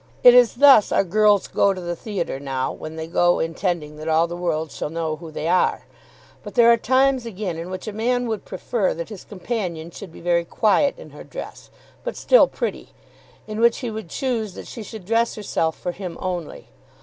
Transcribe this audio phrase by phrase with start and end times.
[0.23, 4.07] It is thus our girls go to the theatre now, when they go intending that
[4.07, 5.85] all the world shall know who they are.
[6.41, 10.11] But there are times again in which a man would prefer that his companion should
[10.11, 11.69] be very quiet in her dress,
[12.03, 12.93] but still pretty;
[13.45, 16.69] in which he would choose that she should dress herself for him only.